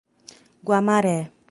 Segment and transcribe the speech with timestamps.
[0.69, 1.17] Guamaré